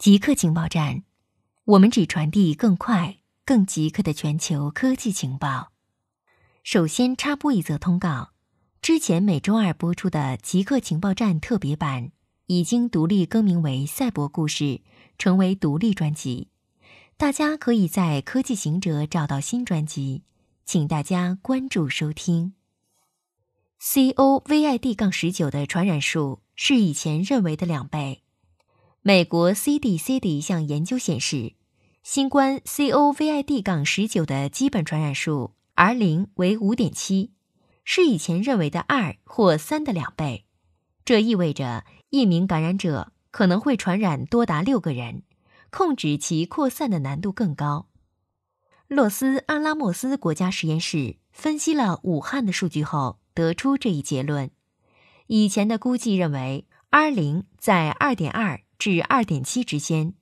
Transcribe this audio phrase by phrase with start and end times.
[0.00, 1.02] 极客情报站，
[1.66, 5.72] 我们只传递更快、更极客的全球科技情报。
[6.64, 8.30] 首先插播一则通告：
[8.80, 12.12] 之前每周二播出的《极客情报站》特别版
[12.46, 14.64] 已经独立更名为《赛博故事》，
[15.18, 16.48] 成为独立专辑。
[17.18, 20.22] 大家可以在科技行者找到新专辑，
[20.64, 22.54] 请大家关注收听。
[23.78, 28.22] COVID- 杠十九的传染数是以前认为的两倍。
[29.02, 31.54] 美国 CDC 的一项研究显示，
[32.02, 37.30] 新冠 COVID- 杠十九的基本传染数 R 零为五点七，
[37.82, 40.44] 是以前认为的二或三的两倍。
[41.06, 45.22] 这意味着一名感染者可能会传染多达六个人，
[45.70, 47.86] 控制其扩散的难度更高。
[48.86, 54.50] 洛斯阿拉莫斯国家实验室分析了武汉的数据后，得出这一结论。
[55.26, 58.60] 以前的估计认为 R 零在二点二。
[58.80, 60.14] 至二点七之间，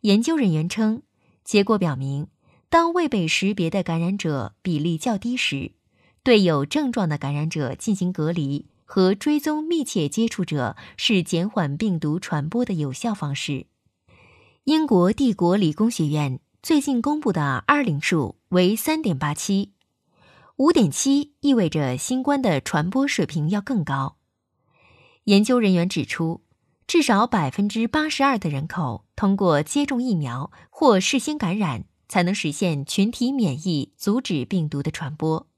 [0.00, 1.02] 研究人员称，
[1.44, 2.26] 结果表明，
[2.68, 5.70] 当未被识别的感染者比例较低时，
[6.24, 13.66] 对有症状的感染者进行隔离和追踪密切接触者是减缓病毒传播的有效方式。
[14.64, 19.74] 英国帝国理工学院最近公布的 R 零数为三点八七，
[20.56, 24.16] 五点七意味着新冠的传播水平要更高。
[25.24, 26.41] 研究人员指出。
[26.92, 35.48] 至少百分之八十二的人口通过接种疫苗或事先感染，才能实现群体免疫，阻止病毒的传播。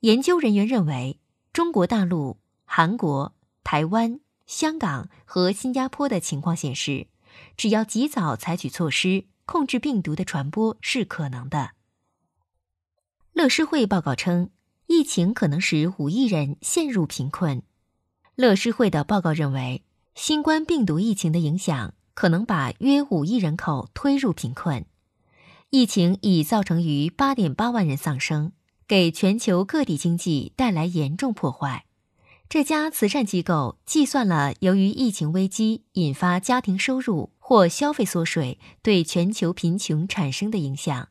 [0.00, 1.18] 研究人员认为，
[1.54, 2.36] 中国大陆、
[2.66, 7.06] 韩国、台湾、香港和新加坡的情况显示，
[7.56, 11.70] 只要及早采取措施，控制病毒的传播是可能的。
[13.32, 14.50] 乐施会报告称，
[14.86, 17.62] 疫情可能使五亿人陷入贫困。
[18.34, 19.82] 乐施会的报告认为。
[20.14, 24.84] 新冠病毒疫情的影响可能把约五亿人口推入贫困。
[25.70, 28.52] 疫情已造成逾八点八万人丧生，
[28.86, 31.86] 给全球各地经济带来严重破坏。
[32.50, 41.08] 这家慈善机构计算了由于疫情危机引发家庭收入或消费缩水对全球贫穷产生的影响。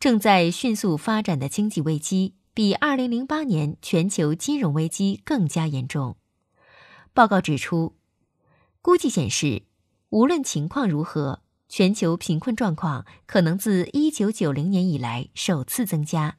[0.00, 6.16] 正在迅速发展的经济危机比二零零八年全球金融危机更加严重。
[7.12, 7.94] 报告指出。
[8.84, 9.62] 估计显示，
[10.10, 11.40] 无论情况如何，
[11.70, 16.36] 全球贫困状况可能自1990年以来首次增加。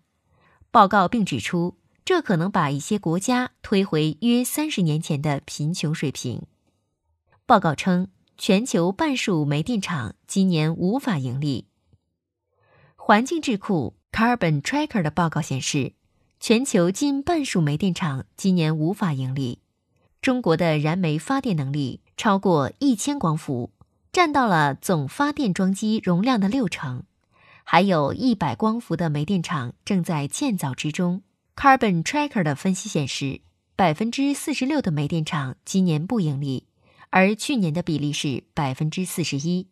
[0.70, 6.44] 报告并指出，这可能把一些国家推回约30年前的贫穷水平。
[7.48, 11.66] 报告称，全球半数煤电厂今年无法盈利。
[12.96, 15.94] 环境智库 Carbon Tracker 的报告显示，
[16.40, 19.64] 全球近半数煤电厂今年无法盈利。
[20.22, 22.02] 中国的燃煤发电能力。
[22.18, 23.72] 超过一千光伏，
[24.12, 27.04] 占到了总发电装机容量的六成，
[27.64, 31.22] 还有一百光伏的煤电厂正在建造之中。
[31.56, 33.42] Carbon Tracker 的分析显示，
[33.76, 36.68] 百分之四十六的煤电厂今年不盈利，
[37.10, 39.68] 而去年的比例是百分之四十一。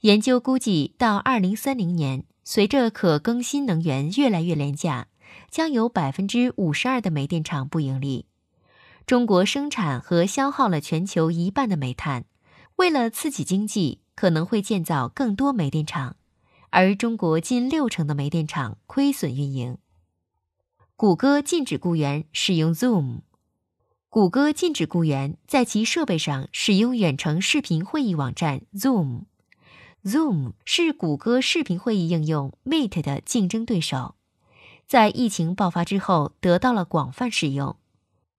[0.00, 5.08] 研究估计，到二零三零年，随着可更新能源越来越廉价，
[5.50, 8.27] 将有百分之五十二的煤电厂不盈利。
[9.08, 12.26] 中国生产和消耗了全球一半的煤炭，
[12.76, 16.16] 为了刺激经济，可能会建造更多煤电厂，
[16.68, 19.78] 而中国近六成的煤电厂亏损运营。
[20.94, 23.20] 谷歌禁止雇员使用 Zoom。
[24.10, 29.22] 谷歌禁止雇员在其设备上使用远程视频会议网站 Zoom。
[30.04, 34.16] Zoom 是谷歌视频会议应用 Meet 的竞争对手，
[34.86, 37.77] 在疫情爆发之后得到了广泛使用。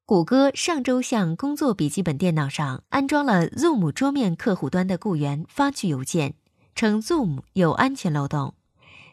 [0.09, 6.33] 谷歌上周向工作笔记本电脑上安装了 Zoom 桌面客户端的雇员发去邮件，
[6.73, 8.55] 称 Zoom 有安全漏洞，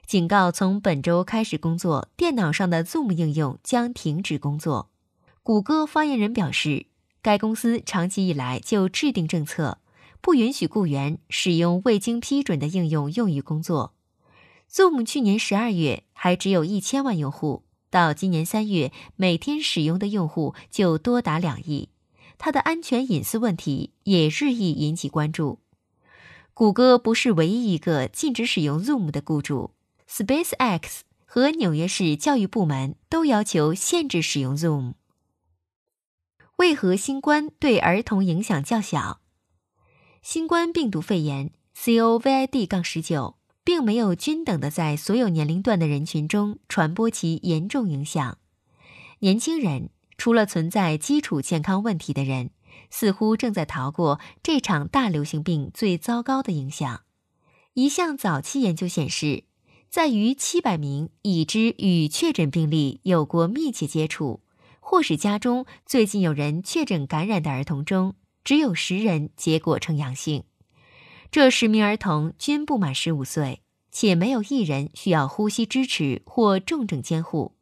[0.06, 4.88] 警告从本周开始工作电脑上的 Zoom 应用将停止工作。
[5.42, 6.86] 谷歌发言人表示，
[7.20, 9.76] 该公司长期以来就制定政策，
[10.22, 13.92] 不允许雇员使用未经批准的应用用于工作。
[14.72, 17.64] Zoom 去年十二月还只有一千万用户。
[17.96, 21.88] 到今年三月，每天使用的用户就多达两亿，
[22.37, 25.60] 它的安全隐私问题也日益引起关注。
[26.52, 29.70] 谷歌不是唯一一个禁止使用 Zoom 的雇主
[30.10, 34.92] ，SpaceX 和纽约市教育部门都要求限制使用 Zoom。
[36.56, 39.22] 为何新冠对儿童影响较小？
[40.20, 43.36] 新冠病毒肺炎 （COVID-19）。
[43.66, 48.38] 并没有均等的在所有年龄段的人群中传播其严重影响。
[49.18, 52.50] 年轻人除了存在基础健康问题的人，
[52.90, 57.00] 似乎正在逃过这场大流行病最糟糕的影响。
[57.74, 59.42] 一项早期研究显示，
[59.90, 64.42] 在于七百名已知与确诊病例有过密切接触，
[64.78, 68.14] 或使家中最近有人确诊感染的儿童中，
[68.44, 70.44] 只有十人结果呈阳性。
[71.31, 77.52] 这十名儿童均不满十五岁，且没有一人需要呼吸支持或重症监护。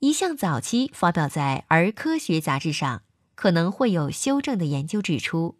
[0.00, 3.02] 一项早期发表在《儿科学杂志》上，
[3.34, 5.56] 可能会有修正的研究指出，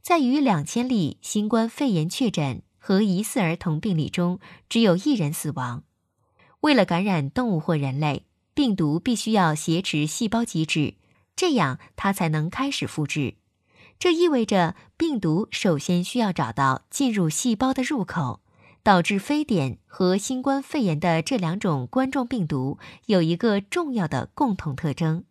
[0.00, 4.38] 在于两千例新冠肺炎确诊和疑似儿童病例中，
[4.68, 5.84] 只有一人死亡。
[6.60, 10.94] 为了感染动物或人类，病毒必须要挟持细胞机制，
[11.34, 13.34] 这样它才能开始复制。
[14.00, 18.40] 这意味着病毒首先需要找到进入细胞的入口。
[18.82, 25.24] 导致非典和新冠肺炎的这两种冠状病毒有一个重要的共同特征：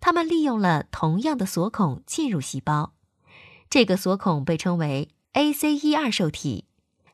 [0.00, 2.92] 它们利用了同样的锁孔进入细胞。
[3.70, 6.64] 这个锁孔被称为 ACE2 受体。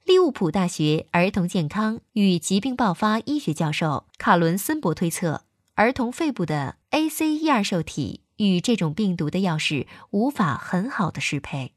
[0.04, 5.42] 利物浦大学儿童健康与疾病爆发医学教授卡伦森博推测，
[5.74, 11.74] 儿童肺部的 ACE2 受体与这种病毒的钥匙无法很好的适配。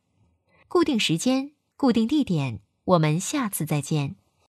[0.68, 2.62] 固定时间，固定地点。
[2.86, 4.16] 我们下次再见。